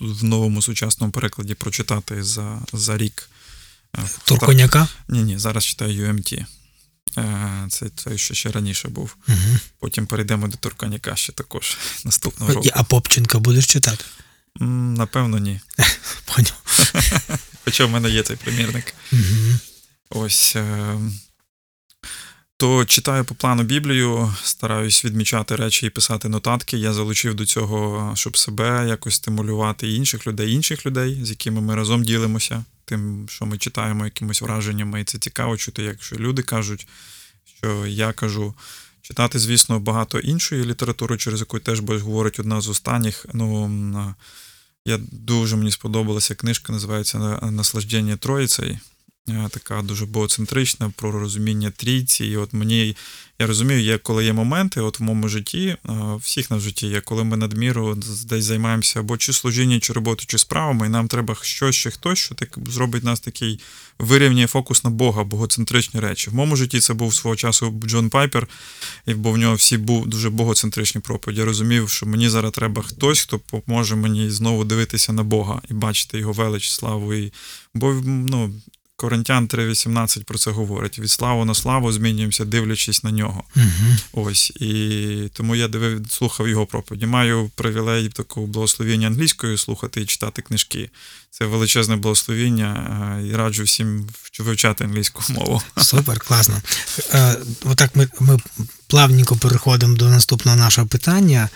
[0.00, 3.30] в, новому сучасному перекладі прочитати за, за рік.
[3.98, 4.88] Е, Турконяка?
[5.08, 6.44] Ні, ні, зараз читаю UMT.
[7.18, 9.16] Е, Це той, що ще раніше був.
[9.28, 9.58] Угу.
[9.78, 12.68] Потім перейдемо до Турканяка ще також наступного року.
[12.72, 14.04] А Попченка будеш читати?
[14.60, 15.60] Напевно, ні.
[16.24, 16.62] Поняв.
[17.64, 18.94] Хоча в мене є цей примірник.
[19.12, 19.58] Угу.
[20.10, 20.56] Ось.
[20.56, 20.98] е,
[22.56, 26.76] То читаю по плану Біблію, стараюсь відмічати речі і писати нотатки.
[26.78, 31.60] Я залучив до цього, щоб себе якось стимулювати і інших людей, інших людей, з якими
[31.60, 35.00] ми разом ділимося, тим, що ми читаємо, якимось враженнями.
[35.00, 36.86] І це цікаво чути, якщо люди кажуть,
[37.58, 38.54] що я кажу.
[39.02, 43.26] Читати, звісно, багато іншої літератури, через яку теж Бог говорить одна з останніх.
[43.32, 44.14] Ну,
[44.86, 48.78] я дуже мені сподобалася книжка, називається Наслаждення Троїцею.
[49.28, 52.26] Е, Така дуже богоцентрична про розуміння трійці.
[52.26, 52.96] І от мені
[53.38, 57.00] я розумію, є коли є моменти, от в моєму житті, е, всіх на житті є,
[57.00, 57.94] коли ми надміру
[58.26, 62.18] десь займаємося або чи служіння, чи роботою, чи справами, і нам треба щось чи хтось,
[62.18, 63.60] що так зробить нас такий
[63.98, 66.30] вирівняє фокус на Бога, богоцентричні речі.
[66.30, 68.48] В моєму житті це був свого часу Джон Пайпер,
[69.06, 71.40] і бо в нього всі був дуже богоцентричні проповіді.
[71.40, 75.74] Я розумів, що мені зараз треба хтось, хто поможе мені знову дивитися на Бога і
[75.74, 77.14] бачити його велич, славу.
[77.14, 77.32] І...
[77.74, 78.54] Бо ну,
[78.96, 80.98] Коринтян 3.18 про це говорить.
[80.98, 83.44] Від славу на славу змінюємося, дивлячись на нього.
[83.56, 84.26] Угу.
[84.28, 84.50] Ось.
[84.50, 87.06] І тому я дивив, слухав його проповіді.
[87.06, 90.90] Маю привілей такого благословіння англійською слухати і читати книжки.
[91.30, 92.72] Це величезне благословіння,
[93.22, 95.62] е, і раджу всім вч- вивчати англійську мову.
[95.82, 96.62] Супер, класно.
[97.14, 98.38] Е, отак ми, ми
[98.86, 101.48] плавненько переходимо до наступного нашого питання.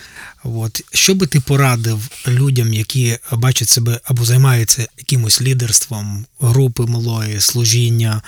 [0.44, 7.40] От, що би ти порадив людям, які бачать себе або займаються якимось лідерством групи малої,
[7.40, 8.22] служіння?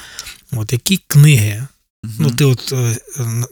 [0.53, 1.67] От, які книги?
[2.19, 2.97] Ну, ти от е,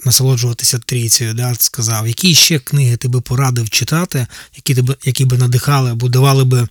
[0.05, 2.09] насолоджуватися трійцею, да, сказав.
[2.09, 6.69] Які ще книги ти би порадив читати, які, тебе, які би надихали або давали би,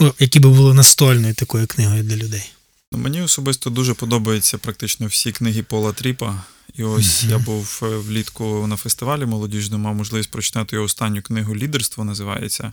[0.00, 2.52] ну, які би були настольною такою книгою для людей?
[2.92, 6.42] Ну, Мені особисто дуже подобаються практично всі книги Пола Тріпа.
[6.74, 11.56] І ось я був е, влітку на фестивалі молодіжному, мав можливість прочитати його останню книгу
[11.56, 12.72] Лідерство називається.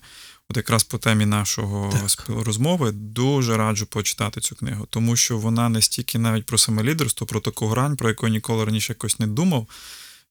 [0.50, 2.30] От якраз по темі нашого Так.
[2.46, 7.28] розмови дуже раджу почитати цю книгу, тому що вона не стільки навіть про саме лідерство,
[7.28, 9.68] про таку грань, про яку ніколи раніше якось не думав.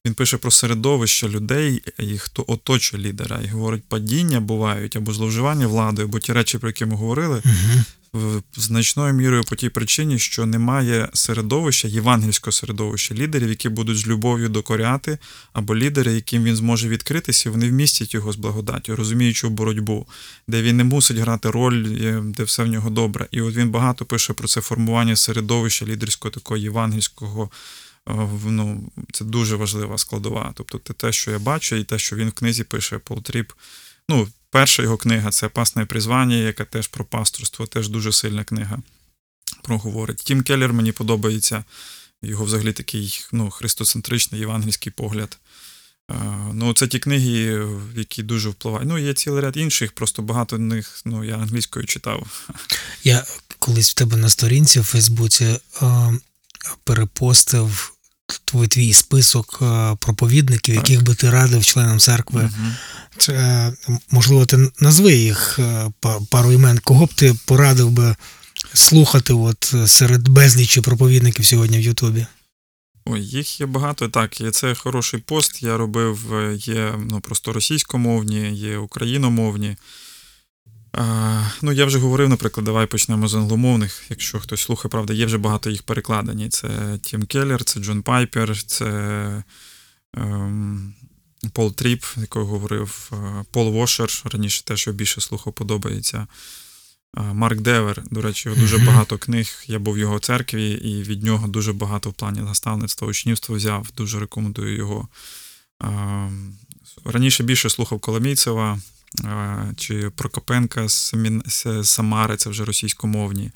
[0.05, 5.67] Він пише про середовище людей, і хто оточує лідера, і говорить, падіння бувають або зловживання
[5.67, 7.83] владою, або ті речі, про які ми говорили, Угу.
[8.55, 14.49] Значною мірою по тій причині, що немає середовища, євангельського середовища лідерів, які будуть з любов'ю
[14.49, 15.17] докоряти,
[15.53, 20.07] або лідери, яким він зможе відкритися, вони вмістять його з благодаттю, розуміючи боротьбу,
[20.47, 23.27] де він не мусить грати роль, е, де все в нього добре.
[23.31, 27.49] І от він багато пише про це формування середовища лідерського такого євангельського.
[28.09, 30.53] е, Ну, це дуже важлива складова.
[30.55, 33.23] Тобто, те, що я бачу, і те, що він в книзі пише Пол.
[34.09, 38.79] Ну, перша його книга це Пасне призвання, яка теж про пасторство, теж дуже сильна книга
[39.61, 40.17] проговорить.
[40.17, 41.63] Тім Келлер мені подобається.
[42.23, 45.37] Його взагалі такий ну, христоцентричний євангельський погляд.
[46.53, 48.89] Ну, це ті книги, які дуже впливають.
[48.89, 52.47] Ну, є цілий ряд інших, просто багато них ну, я англійською читав.
[53.03, 53.25] Я
[53.59, 55.59] колись в тебе на сторінці в Фейсбуці е,
[56.83, 57.93] перепостив
[58.45, 60.89] твій, твій список е, проповідників, Так.
[60.89, 62.49] яких би ти радив членам церкви.
[63.17, 63.73] Це,
[64.11, 65.91] можливо, ти назви їх е,
[66.29, 68.15] пару імен, кого б ти порадив би
[68.73, 72.25] слухати от серед безлічі проповідників сьогодні в Ютубі?
[73.05, 74.09] Ой, їх є багато.
[74.09, 75.63] Так, є це хороший пост.
[75.63, 79.77] Я робив, е, є ну, просто російськомовні, є україномовні.
[80.93, 84.03] А, ну, я вже говорив, наприклад, давай почнемо з англомовних.
[84.09, 86.49] Якщо хтось слухає, правда, є вже багато їх перекладені.
[86.49, 89.43] Це Тім Келлер, це Джон Пайпер, це
[90.17, 90.93] ем,
[91.53, 96.27] Пол Тріп, якого говорив, е, Пол Вошер, раніше те, що більше слухав, подобається.
[97.13, 99.63] Марк Девер, до речі, його дуже багато книг.
[99.67, 103.87] Я був в його церкві, і від нього дуже багато в плані наставництва, учнівства взяв.
[103.97, 105.07] Дуже рекомендую його.
[105.79, 106.29] А,
[107.05, 108.79] Раніше більше слухав Коломійцева
[109.77, 111.13] чи Прокопенка з
[111.83, 113.51] Самари, це вже російськомовні.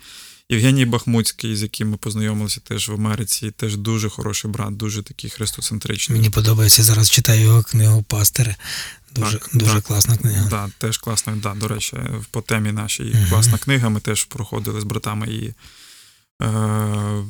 [0.50, 5.30] Євгеній Бахмуцький, з яким ми познайомилися теж в Америці, теж дуже хороший брат, дуже такий
[5.30, 6.20] христоцентричний.
[6.20, 8.56] Мені подобається зараз читаю його книгу Пастери.
[9.16, 9.84] Дуже, Так, дуже так.
[9.84, 10.48] класна книга.
[10.50, 11.98] Да, теж класна, да, до речі,
[12.32, 13.30] по темі нашій Мгм.
[13.30, 13.90] класна книга.
[13.90, 15.54] Ми теж проходили з братами її.
[16.42, 16.48] Е,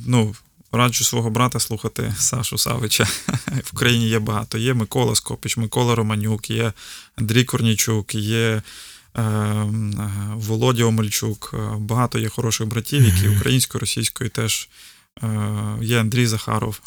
[0.05, 0.35] ну,
[0.77, 3.03] раджу свого брата слухати Сашу Савича.
[3.47, 4.57] В Україні є багато.
[4.57, 6.73] Є Микола Скопич, Микола Романюк, є
[7.15, 8.61] Андрій Корнічук, є
[9.15, 9.71] е, е,
[10.35, 11.51] Володя Омельчук.
[11.53, 14.69] Е, Багато є хороших братів, які українською, російською теж.
[15.23, 15.27] Е,
[15.81, 16.79] Є Андрій Захаров.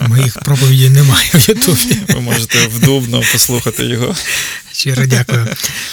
[0.00, 1.98] Моїх проповідей немає в Ютубі.
[2.14, 4.16] Ви можете вдубно послухати його.
[4.72, 5.46] Щиро дякую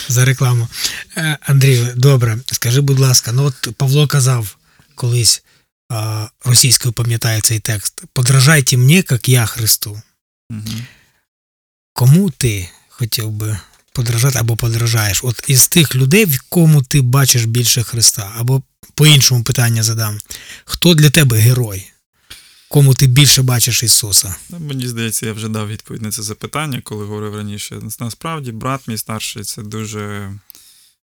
[0.08, 0.68] за рекламу.
[1.16, 4.56] Е, Андрію, добре, скажи, будь ласка, ну от Павло казав
[4.94, 5.42] колись
[6.44, 10.02] російською пам'ятає цей текст: подражайте мені, як я Христу.
[10.50, 10.86] Мгм.
[11.92, 13.58] Кому ти хотів би
[13.92, 15.24] подражати або подражаєш?
[15.24, 18.62] От із тих людей, в кому ти бачиш більше Христа, або
[18.94, 20.18] по-іншому питання задам:
[20.64, 21.92] хто для тебе герой?
[22.68, 24.36] Кому ти більше бачиш Ісуса?
[24.50, 27.80] Ну, Мені здається, я вже дав відповідь на це запитання, коли говорив раніше.
[28.00, 30.32] Насправді, брат мій старший це дуже,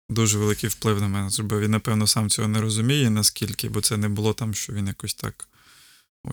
[0.08, 1.60] дуже великий вплив на мене зробив.
[1.60, 5.14] Він, напевно, сам цього не розуміє, наскільки, бо це не було там, що він якось
[5.14, 5.48] так.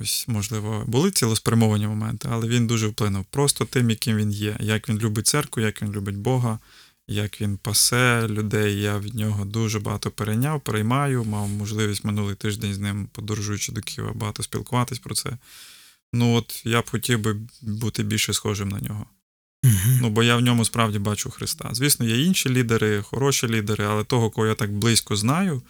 [0.01, 3.25] Ось, можливо, були цілеспрямовані моменти, але він дуже вплинув.
[3.25, 6.59] Просто тим, яким він є, як він любить церкву, як він любить Бога,
[7.07, 8.81] як він пасе людей.
[8.81, 11.23] Я від нього дуже багато перейняв, переймаю.
[11.23, 15.37] Мав можливість минулий тиждень з ним, подорожуючи до Києва, багато спілкуватись про це.
[16.13, 19.05] Ну, от я б хотів би бути більше схожим на нього.
[20.01, 21.69] Ну, бо я в ньому справді бачу Христа.
[21.71, 25.61] Звісно, є інші лідери, хороші лідери, але того, кого я так близько знаю,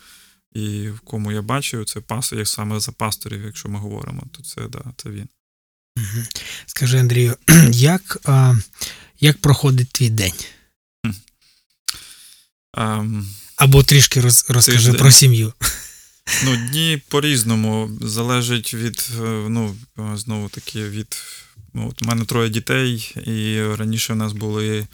[0.54, 4.44] і в кому я бачив, це пастор, як саме за пасторів, якщо ми говоримо, то
[4.44, 5.28] це да, це він.
[6.66, 7.38] Скажи, Андрію,
[7.72, 8.56] як, а,
[9.20, 10.34] як проходить твій день?
[12.78, 15.54] Ем, Або трішки роз, розкажи про сім'ю.
[16.46, 17.92] Ну, дні по-різному.
[18.02, 21.18] Залежить від, е, ну, е, знову таки, від.
[21.74, 24.88] Ну, от у мене троє дітей, і раніше в нас були.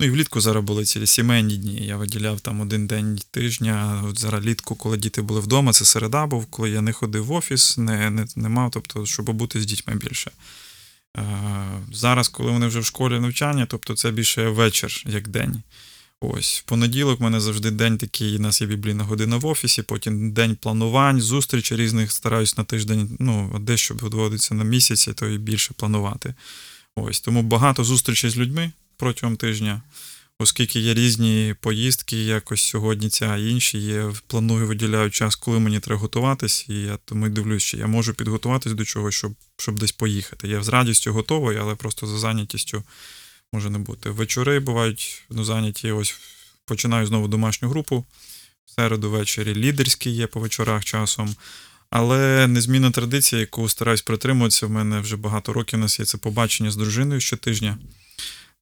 [0.00, 1.86] Ну і влітку зараз були цілі сімейні дні.
[1.86, 4.02] Я виділяв там один день тижня.
[4.06, 7.32] От зараз літку, коли діти були вдома, це середа був, коли я не ходив в
[7.32, 10.30] офіс, не, не, не мав, тобто, щоб бути з дітьми більше.
[11.16, 11.22] Е,
[11.92, 15.62] зараз, коли вони вже в школі навчання, тобто це більше вечір, як день.
[16.20, 19.82] Ось, в понеділок в мене завжди день такий, у нас є біблійна година в офісі,
[19.82, 25.38] потім день планувань, зустрічей різних стараюсь на тиждень, ну, дещо відводиться на місяць, то і
[25.38, 26.34] більше планувати.
[26.96, 29.82] Ось, тому багато зустрічей з людьми протягом тижня,
[30.38, 34.12] оскільки є різні поїздки, якось сьогодні ця інші є.
[34.26, 38.72] Планую, виділяю час, коли мені треба готуватись, і я тому дивлюсь, чи я можу підготуватись
[38.72, 40.48] до чогось, щоб, щоб десь поїхати.
[40.48, 42.82] Я з радістю готовий, але просто за зайнятістю
[43.54, 44.10] може не бути.
[44.10, 45.92] Вечори бувають ну, зайняті.
[45.92, 46.14] Ось
[46.64, 48.04] починаю знову домашню групу.
[48.66, 51.36] В середу ввечері лідерські є по вечорах часом.
[51.90, 56.18] Але незмінна традиція, яку стараюсь притримуватися, в мене вже багато років у нас є це
[56.18, 57.78] побачення з дружиною щотижня.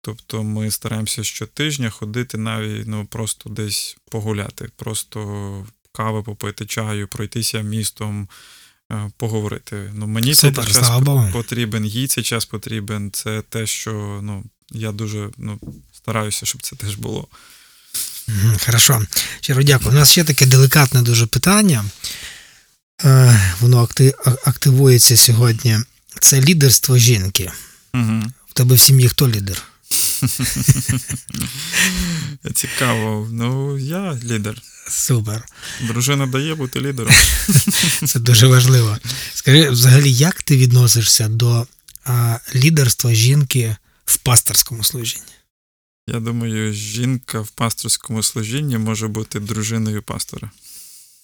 [0.00, 7.61] Тобто ми стараємося щотижня ходити навіть ну, просто десь погуляти, просто кави попити, чаю, пройтися
[7.61, 8.28] містом,
[8.92, 9.92] е, поговорити.
[9.94, 11.02] Ну, мені Супер, цей час
[11.33, 13.11] потрібен, їй цей час потрібен.
[13.11, 15.58] Це те, що ну, я дуже ну,
[15.92, 17.28] стараюся, щоб це теж було.
[18.66, 19.02] Хорошо.
[19.40, 19.90] Щиро дякую.
[19.90, 21.85] У нас ще таке делікатне дуже питання.
[23.04, 23.88] Е, Воно
[24.44, 25.78] активується сьогодні.
[26.20, 27.52] Це лідерство жінки.
[27.94, 28.22] Угу.
[28.48, 29.62] В тебе в сім'ї хто лідер?
[32.54, 33.28] Цікаво.
[33.32, 34.62] Ну, я лідер.
[34.88, 35.42] Супер.
[35.80, 37.14] Дружина дає бути лідером.
[38.06, 38.98] Це дуже важливо.
[39.35, 41.66] Скажи, взагалі, як ти відносишся до
[42.04, 45.26] а, лідерства жінки в пасторському служінні?
[46.06, 50.50] Я думаю, жінка в пасторському служінні може бути дружиною пастора.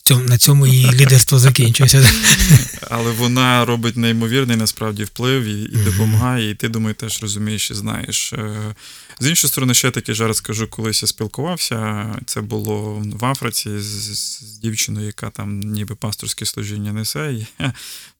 [0.08, 2.06] Цьому, на цьому її лідерство закінчується.
[2.90, 7.74] Але вона робить неймовірний насправді вплив і, і допомагає, і ти думаю, теж розумієш і
[7.74, 8.32] знаєш.
[8.32, 8.74] Е,
[9.20, 12.06] З іншої сторони, ще таки жарт скажу, колись я спілкувався.
[12.26, 17.32] Це було в Африці з, з- з дівчиною, яка там ніби пасторське служіння несе.
[17.32, 17.46] І,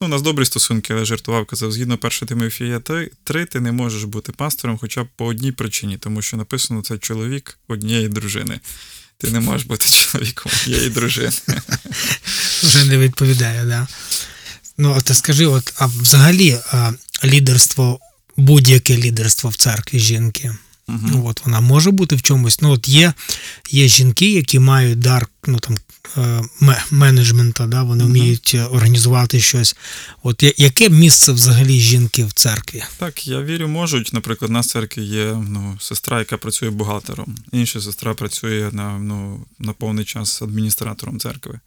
[0.01, 2.81] ну, у нас добрі стосунки, але жартував, казав, згідно 1 Тимофія
[3.25, 6.99] 3, ти не можеш бути пастором хоча б по одній причині, тому що написано це
[6.99, 8.61] чоловік однієї дружини.
[9.21, 11.33] Ти не можеш бути чоловіком однієї дружини.
[12.63, 13.87] Вже не відповідає, да.
[14.79, 16.93] Ну, а ти скажи, от, а взагалі а,
[17.25, 18.01] лідерство,
[18.37, 20.55] будь-яке лідерство в церкві жінки,
[20.89, 22.61] Ну, от вона може бути в чомусь.
[22.61, 23.13] Ну, от є,
[23.71, 25.77] є жінки, які мають дар ну, там,
[26.17, 26.43] е,
[26.91, 28.13] менеджмента, да, вони Мгм.
[28.13, 29.77] вміють е, організувати щось.
[30.23, 32.83] От яке місце взагалі жінки в церкві?
[32.99, 34.13] Так, я вірю, можуть.
[34.13, 37.37] Наприклад, у нас в церкві є ну, сестра, яка працює бухгалтером.
[37.53, 41.61] Інша сестра працює на, ну, на повний час адміністратором церкви.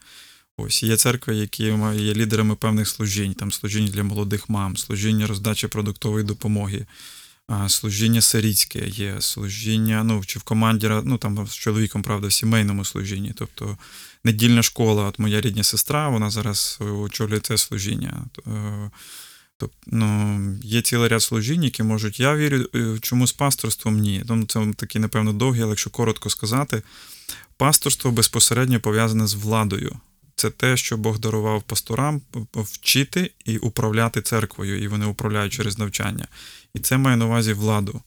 [0.57, 1.63] Ось є церкви, які
[1.95, 6.86] є лідерами певних служінь, там служіння для молодих мам, служіння роздачі продуктової допомоги,
[7.67, 12.86] служіння сирітське є, служіння, ну, чи в команді, ну там з чоловіком, правда, в сімейному
[12.86, 13.34] служінні.
[13.36, 13.77] Тобто
[14.23, 18.25] недільна школа, от моя рідня сестра, вона зараз очолює це служіння.
[19.62, 22.19] Тобто, ну, є цілий ряд служінь, які можуть.
[22.19, 24.23] Я вірю, е, чому з пасторством ні.
[24.27, 26.84] Ну, це такі, напевно, довгі, але якщо коротко сказати,
[27.58, 29.99] пасторство безпосередньо пов'язане з владою.
[30.41, 32.21] Це те, що Бог дарував пасторам
[32.54, 36.27] вчити і управляти церквою, і вони управляють через навчання.
[36.73, 38.01] І це має на увазі владу.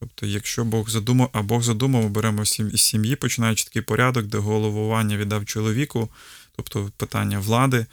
[0.00, 4.38] Тобто, якщо Бог задумав, а Бог задумав, ми беремо із сім'ї, починаючи такий порядок, де
[4.38, 6.08] головування віддав чоловіку,
[6.56, 7.86] тобто питання влади,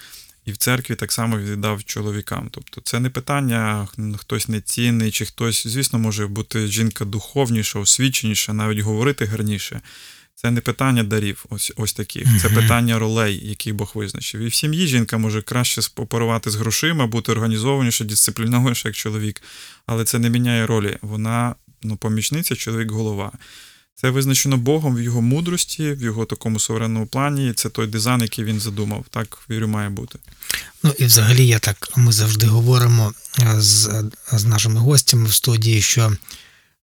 [0.45, 2.49] і в церкві так само віддав чоловікам.
[2.51, 8.53] Тобто це не питання, хтось не цінний, чи хтось, звісно, може бути жінка духовніша, освіченіша,
[8.53, 9.81] навіть говорити гарніше.
[10.35, 12.27] Це не питання дарів, ось ось таких.
[12.41, 14.41] Це питання ролей, які Бог визначив.
[14.41, 19.41] І в сім'ї жінка може краще спооперувати з грошима, бути організованіше, дисциплінованіше, як чоловік,
[19.85, 20.97] але це не міняє ролі.
[21.01, 23.31] Вона ну, помічниця, чоловік голова.
[23.95, 27.49] Це визначено Богом в його мудрості, в його такому суверенному плані.
[27.49, 29.05] І це той дизайн, який він задумав.
[29.09, 30.19] Так вірю, має бути.
[30.83, 35.81] Ну і взагалі, я так, ми завжди говоримо е, з, з нашими гостями в студії,
[35.81, 36.17] що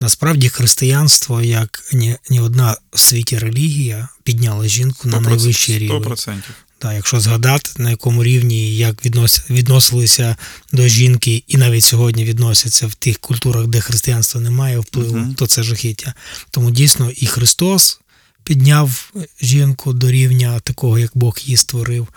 [0.00, 6.02] насправді християнство, як ні, ні одна в світі релігія, підняла жінку на найвищий рівень.
[6.02, 6.36] 100%.
[6.78, 10.36] Так, якщо згадати, на якому рівні як віднос, відносилися
[10.72, 15.34] до жінки, і навіть сьогодні відносяться в тих культурах, де християнства немає впливу, Мгм.
[15.34, 16.14] то це жахіття.
[16.50, 18.00] Тому дійсно і Христос
[18.44, 22.08] підняв жінку до рівня такого, як Бог її створив,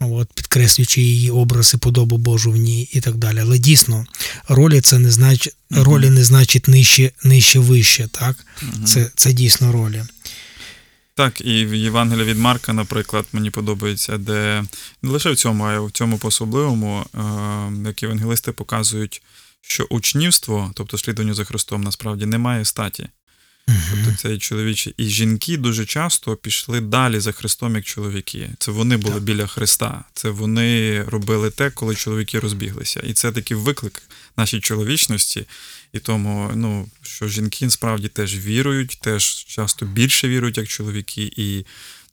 [0.00, 3.38] от, підкреслюючи її образ і подобу Божу в ній і так далі.
[3.40, 4.06] Але дійсно,
[4.48, 5.82] ролі це не значить, Мгм.
[5.82, 8.08] ролі не значить нижче, нижче вище.
[8.12, 8.36] Так?
[8.62, 8.84] Мгм.
[8.84, 10.04] Це, це дійсно ролі.
[11.14, 14.64] Так, і в Євангелії від Марка, наприклад, мені подобається, де
[15.02, 17.18] не лише в цьому, а й в цьому по-особливому, е,
[17.86, 19.22] як євангелисти показують,
[19.60, 23.08] що учнівство, тобто слідування за Христом, насправді не має статі.
[23.90, 28.50] Тобто це і чоловічі, і жінки дуже часто пішли далі за Христом, як чоловіки.
[28.58, 29.22] Це вони були Так.
[29.22, 30.04] біля Христа.
[30.14, 33.00] Це вони робили те, коли чоловіки розбіглися.
[33.00, 34.02] І це такий виклик
[34.36, 35.46] нашій чоловічності.
[35.92, 41.66] І тому, ну, що жінки справді теж вірують, теж часто більше вірують, як чоловіки, і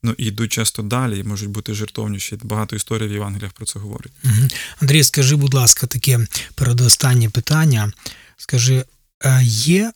[0.03, 2.37] ну, і йдуть часто далі, і можуть бути жертовніші.
[2.43, 4.11] Багато історій в Євангеліях про це говорять.
[4.23, 4.47] Мгм.
[4.81, 7.91] Андрій, скажи, будь ласка, таке передостаннє питання.
[8.37, 8.85] Скажи,
[9.23, 9.91] е, є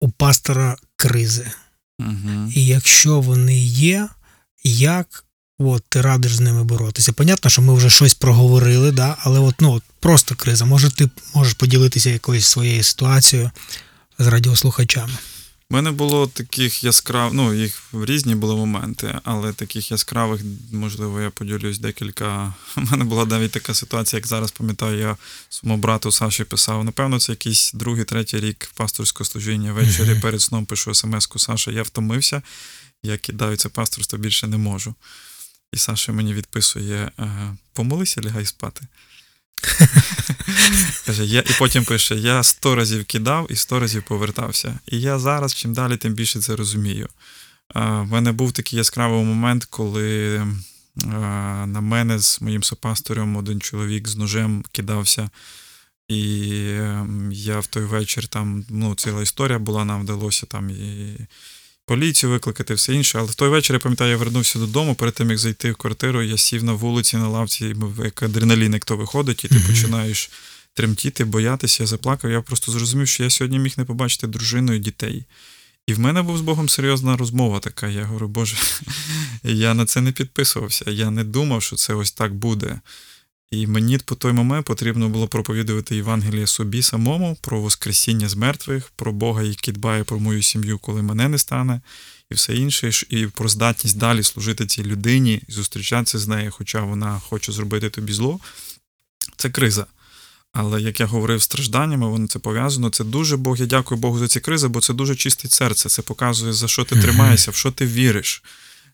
[0.00, 1.50] у пастора кризи?
[1.98, 2.52] Угу.
[2.54, 4.08] І якщо вони є,
[4.64, 5.24] як
[5.58, 7.12] от, ти радиш з ними боротися?
[7.12, 9.16] Понятно, що ми вже щось проговорили, да?
[9.20, 10.64] але от, ну, от, просто криза.
[10.64, 13.50] Може, ти можеш поділитися якоюсь своєю ситуацією
[14.18, 15.18] з радіослухачами?
[15.70, 21.30] У мене було таких яскравих, ну, їх різні були моменти, але таких яскравих, можливо, я
[21.30, 22.54] поділюсь декілька.
[22.76, 25.16] У мене була навіть така ситуація, як зараз пам'ятаю, я
[25.48, 26.84] своєму брату Саші писав.
[26.84, 29.72] Напевно, це якийсь другий, третій рік пасторського служіння.
[29.72, 32.42] Ввечері перед сном пишу смс-ку Саша, я втомився,
[33.02, 34.94] я кидаю це пасторство, більше не можу.
[35.72, 38.86] І Саша мені відписує: «Е, помолися, лягай спати.
[41.06, 44.78] Каже, я, і потім пише: я сто разів кидав і сто разів повертався.
[44.86, 47.08] І я зараз, чим далі, тим більше це розумію.
[47.74, 50.42] В мене був такий яскравий момент, коли
[51.66, 55.30] на мене з моїм сопасторем один чоловік з ножем кидався.
[56.08, 61.16] І е, я в той вечір там, ну, ціла історія була, нам вдалося там і
[61.90, 63.18] поліцію викликати, все інше.
[63.18, 64.94] Але в той вечір, я пам'ятаю, я вернувся додому.
[64.94, 68.72] Перед тим, як зайти в квартиру, я сів на вулиці на лавці, і як адреналін,
[68.72, 70.30] як то виходить, і ти починаєш
[70.74, 72.30] тремтіти, боятися, я заплакав.
[72.30, 75.24] Я просто зрозумів, що я сьогодні міг не побачити дружину і дітей.
[75.86, 77.88] І в мене був з Богом серйозна розмова така.
[77.88, 78.56] Я говорю, Боже,
[79.42, 80.90] я на це не підписувався.
[80.90, 82.80] Я не думав, що це ось так буде.
[83.50, 88.90] І мені по той момент потрібно було проповідувати Євангеліє собі самому про Воскресіння з мертвих,
[88.96, 91.80] про Бога, який дбає про мою сім'ю, коли мене не стане,
[92.30, 97.18] і все інше, і про здатність далі служити цій людині зустрічатися з нею, хоча вона
[97.18, 98.40] хоче зробити тобі зло.
[99.36, 99.86] Це криза.
[100.52, 102.90] Але як я говорив, стражданнями, воно це пов'язано.
[102.90, 103.60] Це дуже Бог.
[103.60, 105.88] Я дякую Богу за ці кризи, бо це дуже чистить серце.
[105.88, 108.42] Це показує, за що ти тримаєшся, в що ти віриш.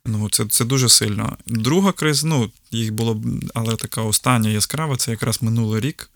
[0.07, 1.37] Ну, це це дуже сильно.
[1.47, 3.23] Друга криза, ну, їх було,
[3.55, 6.11] але така остання яскрава, це якраз минулий рік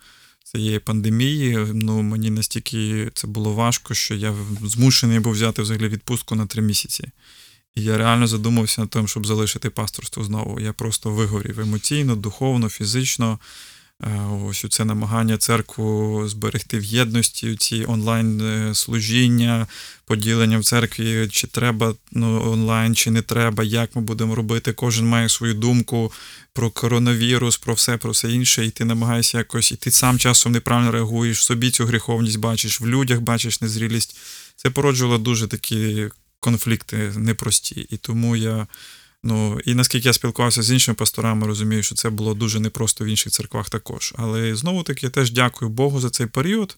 [0.45, 1.67] цієї пандемії.
[1.73, 4.35] Ну, мені настільки це було важко, що я
[4.65, 7.11] змушений був взяти взагалі відпустку на три місяці.
[7.75, 10.61] І я реально задумався над тим, щоб залишити пасторство знову.
[10.61, 13.39] Я просто вигорів емоційно, духовно, фізично.
[14.51, 19.67] Ось це намагання церкву зберегти в єдності, ці онлайн е,
[20.05, 24.73] поділення в церкві, чи треба ну, онлайн, чи не треба, як ми будемо робити.
[24.73, 26.13] Кожен має свою думку
[26.53, 30.53] про коронавірус, про все, про все інше, і ти намагаєшся якось, і ти сам часом
[30.53, 34.17] неправильно реагуєш, в собі цю гріховність бачиш, в людях бачиш незрілість.
[34.57, 36.09] Це породжувало дуже такі
[36.41, 37.87] конфлікти непрості.
[37.91, 38.67] І тому я.
[39.25, 43.07] Ну і наскільки я спілкувався з іншими пасторами, розумію, що це було дуже непросто в
[43.07, 44.15] інших церквах також.
[44.17, 46.77] Але знову таки я теж дякую Богу за цей період,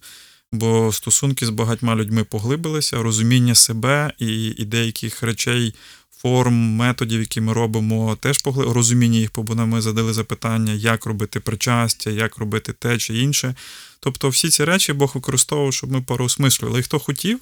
[0.52, 5.74] бо стосунки з багатьма людьми поглибилися, розуміння себе і, і деяких речей,
[6.22, 11.40] форм, методів, які ми робимо, теж поглибилося, розуміння їх, бо ми задали запитання, як робити
[11.40, 13.54] причастя, як робити те чи інше.
[14.00, 16.80] Тобто, всі ці речі Бог використовував, щоб ми переосмислювали.
[16.80, 17.40] І хто хотів,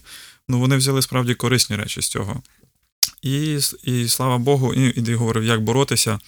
[0.49, 2.43] ну вони взяли справді корисні речі з цього.
[3.23, 6.19] І і слава Богу, і, і говорив, як боротися.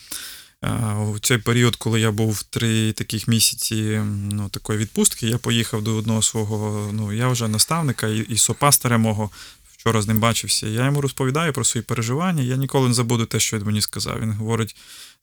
[1.13, 4.01] У цей період, коли я був три таких місяці
[4.33, 8.99] ну, такої відпустки, я поїхав до одного свого, ну я вже наставника і, і сопастаря
[8.99, 9.31] мого.
[9.83, 10.67] Вчора з ним бачився.
[10.67, 12.43] Я йому розповідаю про свої переживання.
[12.43, 14.21] Я ніколи не забуду те, що він мені сказав.
[14.21, 14.77] Він говорить: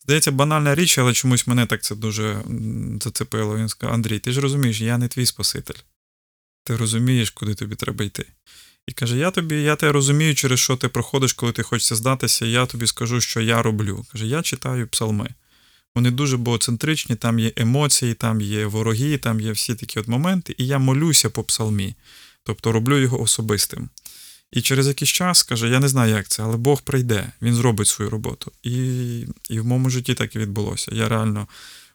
[0.03, 2.41] здається, банальна річ, але чомусь мене так це дуже
[3.01, 3.57] зацепило.
[3.57, 5.79] Він сказав: Андрій, ти ж розумієш, я не твій Спаситель.
[6.63, 8.25] Ти розумієш, куди тобі треба йти.
[8.89, 12.45] І каже: Я тобі, я тебе розумію, через що ти проходиш, коли ти хочеш здатися,
[12.45, 14.05] я тобі скажу, що я роблю.
[14.11, 15.29] Каже, я читаю псалми.
[15.95, 20.55] Вони дуже богоцентричні, там є емоції, там є вороги, там є всі такі от моменти,
[20.57, 21.95] і я молюся по псалмі,
[22.43, 23.89] тобто роблю його особистим.
[24.51, 27.87] І через якийсь час каже, я не знаю, як це, але Бог прийде, він зробить
[27.87, 28.51] свою роботу.
[28.63, 28.73] І
[29.49, 30.91] і в моєму житті так і відбулося.
[30.95, 31.47] Я реально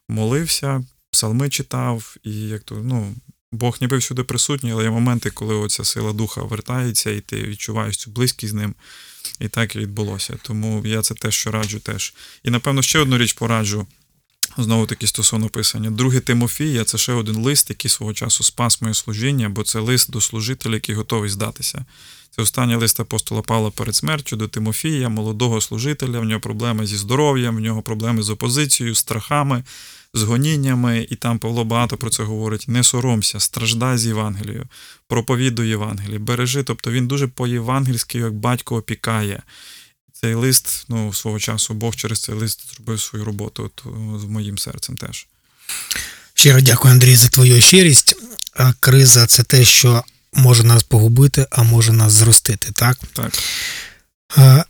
[0.08, 3.14] молився, псалми читав, і як то, ну,
[3.54, 7.96] Бог ніби всюди присутній, але є моменти, коли оця сила духа вертається, і ти відчуваєш
[7.96, 8.74] цю близькість з ним.
[9.40, 10.38] І так і відбулося.
[10.42, 12.14] Тому я це теж що раджу теж.
[12.44, 13.86] І напевно ще одну річ пораджу.
[14.58, 15.90] Знову таки стосовно писання.
[15.90, 20.10] Другий Тимофія це ще один лист, який свого часу спас моє служіння, бо це лист
[20.10, 21.84] до служителя, який готовий здатися.
[22.30, 26.20] Це останній лист апостола Павла перед смертю до Тимофія, молодого служителя.
[26.20, 29.64] В нього проблеми зі здоров'ям, в нього проблеми з опозицією, страхами,
[30.14, 34.66] з гоніннями, і там Павло багато про це говорить: не соромся, страждай з Євангелією,
[35.08, 36.62] проповідуй Євангеліє, бережи.
[36.62, 39.42] Тобто він дуже по-євангельськи, як батько опікає.
[40.12, 44.58] Цей лист, ну, свого часу, Бог через цей лист зробив свою роботу от, з моїм
[44.58, 45.26] серцем теж.
[46.34, 48.16] Щиро дякую, Андрій, за твою щирість.
[48.80, 52.98] Криза це те, що може нас погубити, а може нас зростити, так?
[53.12, 53.32] Так.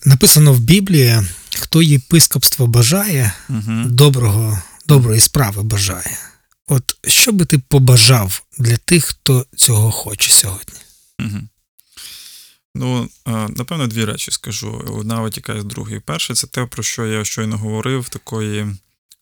[0.05, 1.21] Написано в Біблії:
[1.61, 3.83] хто єпископство бажає, угу.
[3.87, 6.19] доброго доброї справи бажає.
[6.67, 10.75] От що би ти побажав для тих, хто цього хоче сьогодні?
[12.75, 14.85] Ну, напевно, дві речі скажу.
[14.99, 16.01] Одна витікає з другої.
[16.01, 18.67] Перше, це те, про що я щойно говорив, такої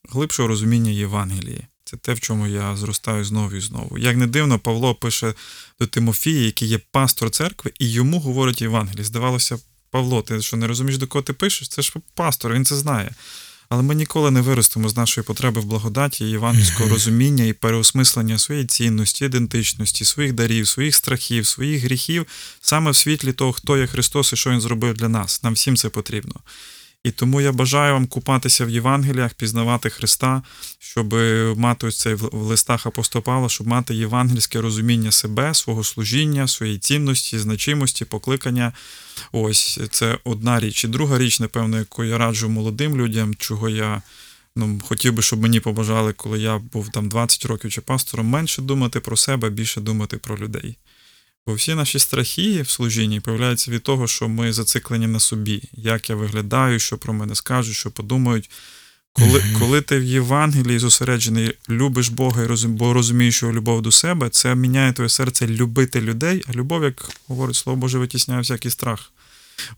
[0.08, 1.66] глибшого розуміння Євангелії.
[1.84, 3.98] Це те, в чому я зростаю знову і знову.
[3.98, 5.34] Як не дивно, Павло пише
[5.80, 9.04] до Тимофія, який є пастор церкви, і йому говорить Євангелії.
[9.04, 9.58] Здавалося,
[9.90, 11.68] Павло, ти що не розумієш, до кого ти пишеш?
[11.68, 13.14] Це ж пастор, він це знає.
[13.72, 18.66] Але ми ніколи не виростемо з нашої потреби в благодаті, євангельського розуміння і переосмислення своєї
[18.66, 22.26] цінності, ідентичності, своїх дарів, своїх страхів, своїх гріхів
[22.60, 25.42] саме в світлі того, хто є Христос і що Він зробив для нас.
[25.42, 26.34] Нам всім це потрібно.
[27.04, 30.42] І тому я бажаю вам купатися в Євангеліях, пізнавати Христа,
[30.78, 31.14] щоб
[31.56, 37.38] мати ось цей в листах апостола щоб мати євангельське розуміння себе, свого служіння, своєї цінності,
[37.38, 38.72] значимості, покликання.
[39.32, 40.84] Ось це одна річ.
[40.84, 44.02] І друга річ, напевно, яку я раджу молодим людям, чого я
[44.56, 48.62] ну, хотів би, щоб мені побажали, коли я був там 20 років чи пастором, менше
[48.62, 50.76] думати про себе, більше думати про людей.
[51.46, 56.10] Бо всі наші страхи в служінні появляються від того, що ми зациклені на собі, як
[56.10, 58.50] я виглядаю, що про мене скажуть, що подумають.
[59.14, 63.92] Коли, коли ти в Євангелії зосереджений, любиш Бога і розум, бо розумієш його любов до
[63.92, 68.70] себе, це міняє твоє серце любити людей, а любов, як говорить Слово Боже, витісняє всякий
[68.70, 69.12] страх.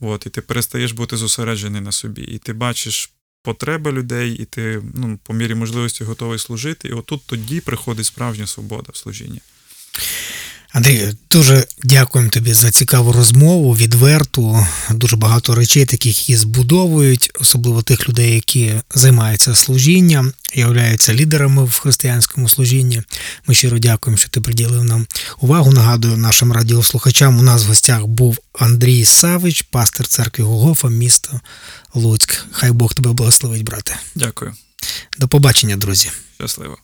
[0.01, 2.23] От, і ти перестаєш бути зосереджений на собі.
[2.23, 3.11] І ти бачиш
[3.43, 6.89] потреби людей, і ти ну, по мірі можливості готовий служити.
[6.89, 9.41] І отут тоді приходить справжня свобода в служінні.
[10.75, 14.67] Андрій, дуже дякуємо тобі за цікаву розмову, відверту.
[14.91, 21.79] Дуже багато речей, таких які збудовують, особливо тих людей, які займаються служінням, являються лідерами в
[21.79, 23.03] християнському служінні.
[23.47, 25.07] Ми щиро дякуємо, що ти приділив нам
[25.41, 25.73] увагу.
[25.73, 27.39] Нагадую нашим радіослухачам.
[27.39, 31.41] У нас в гостях був Андрій Савич, пастир церкви Голгофа, місто
[31.95, 32.47] Луцьк.
[32.51, 33.97] Хай Бог тебе благословить, брате.
[34.15, 34.53] Дякую.
[35.19, 36.11] До побачення, друзі.
[36.39, 36.79] Щасливо.